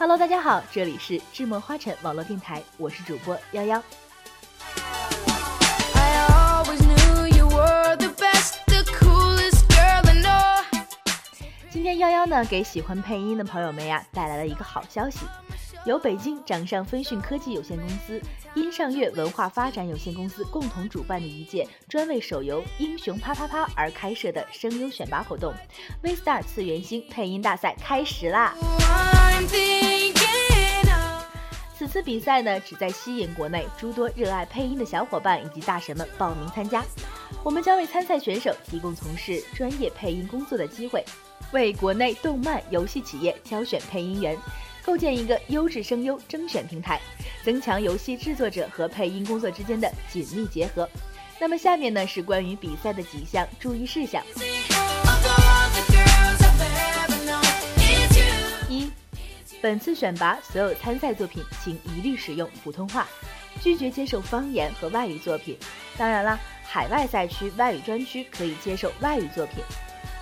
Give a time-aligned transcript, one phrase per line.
[0.00, 3.82] Hello，大家好，这里是智墨花城网络电台，我是主播幺幺。
[11.70, 15.18] 今天幺幺呢，给喜欢配音的朋友们呀带来了一个好消息。
[15.86, 18.20] 由北京掌上飞讯科技有限公司、
[18.54, 25.54] 音上乐文化发展有限公司共同主办的一届专为手游《英雄啪啪啪》而开设的声优选拔活动
[26.02, 28.54] ——V Star 次元星配音大赛开始啦！
[31.78, 36.84] 此次比赛呢，旨在吸引国内诸多热爱配音的小伙伴以及大神们报名参加。
[37.42, 41.02] 我们将为参赛选手提供从事专业配音工作的机会，
[41.52, 44.36] 为国内动漫、游戏企业挑选配音员。
[44.84, 47.00] 构建一个优质声优征选平台，
[47.44, 50.88] 增强游戏制作者和配音工作之间的紧密结合。
[51.38, 54.22] 那么下面呢是关于比赛的几项注意事项：
[58.68, 58.90] 一、
[59.62, 63.08] 本次选拔所有参赛作品，请一律使用普通话，
[63.62, 65.56] 拒绝接受方言和外语作品。
[65.96, 69.62] 当然啦，海外赛区外语专区可以接受外语作品。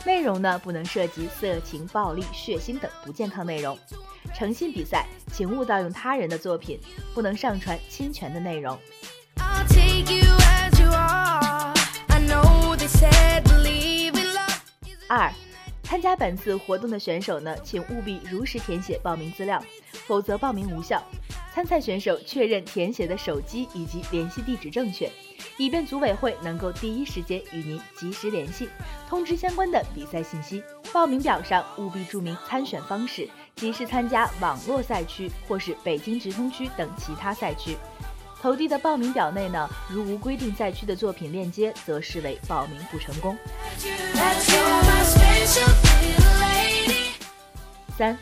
[0.04, 3.78] 内容呢不能涉及色情、暴力、血腥等不健康内容。
[4.34, 6.80] 诚信比赛，请勿盗用他人的作品，
[7.14, 8.78] 不能上传侵权的内容。
[15.08, 15.32] 二，
[15.88, 19.58] 参加本次活动的选手呢，请务必如实填写报名资料，
[20.06, 21.02] 否则报名无效。
[21.54, 25.10] 参赛选手确认填写的手机以及联系地址正确，
[25.56, 28.68] 以便组委会能够第一时间与您及时联系，
[29.08, 30.62] 通知相关的比赛信息。
[30.92, 33.26] 报名表上务必注明参选方式。
[33.56, 37.76] 即是参加网络赛区或是北京直通区等其他赛区，
[38.40, 43.36] 投递的报名表内呢，如无规定赛区的作品链接，则视为报名不成功。
[47.96, 48.16] 三，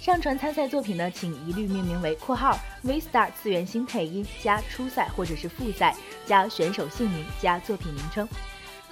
[0.00, 8.26] 上传参赛作品呢，请一律命名为（括号 V Star 次元星配音加初赛或者是复赛加选手姓名加作品名称）。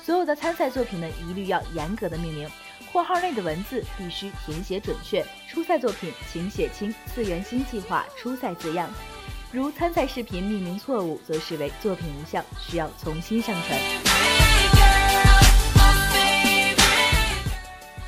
[0.04, 2.48] 所有的参赛作品呢，一律要严格的命名。
[2.92, 5.24] 括号内的文字必须填写准确。
[5.48, 8.88] 初赛作品请写清“次元新计划初赛”字样。
[9.50, 13.80] 如参赛视频命名错误，则视为作品无效，需要重新上传。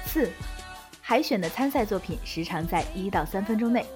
[0.05, 0.31] 四，
[1.01, 3.87] 海选的参赛作品时长在一到三分钟内，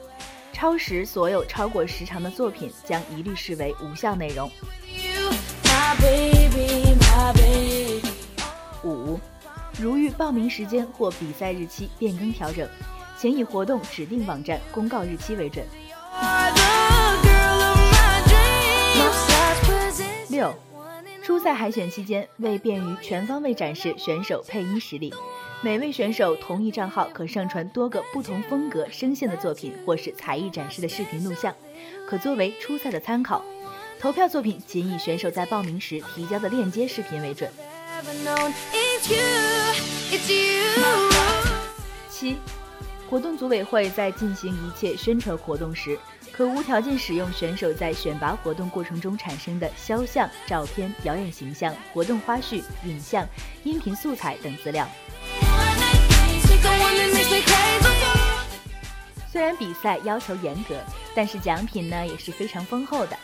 [0.55, 4.51] 超时所有超过时长的作品将一律视为无效内容。
[8.85, 9.21] 五。
[9.79, 12.67] 如遇报名时间或比赛日期变更调整，
[13.19, 15.67] 请以活动指定网站公告日期为准。
[21.25, 25.11] 初赛海选期间，为便于全方位展示选手配音实力，
[25.63, 31.55] 每位选手同一账号可上传多个不同风格、声线的作品或是才艺展示的视频录像，
[32.07, 33.43] 可作为初赛的参考。
[33.99, 37.51] 投票作品仅以选手在报名时提交的链接视频为准。
[42.11, 42.37] 七，
[43.15, 45.97] 活动组委会在进行一切宣传活动时，
[46.33, 53.25] 可无条件使用选手在选拔活动过程中产生的肖像、照片、表演形象、活动花絮、影像、
[53.63, 54.85] 音频素材等资料。
[59.31, 60.75] 虽然比赛要求严格，
[61.15, 63.17] 但是奖品呢也是非常丰厚的。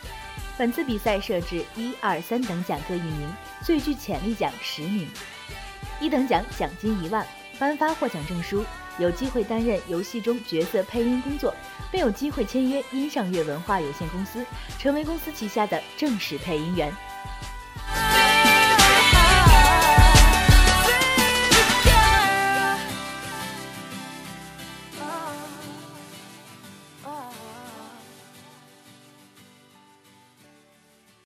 [0.57, 3.29] 本次比赛设置一二三等奖各一名，
[3.61, 5.09] 最具潜力奖十名。
[5.99, 7.27] 一等奖奖金一万，
[7.59, 8.63] 颁发获奖证书，
[8.97, 11.53] 有机会担任游戏中角色配音工作，
[11.91, 14.45] 并有机会签约音上乐文化有限公司，
[14.77, 16.91] 成为公司旗下的正式配音员。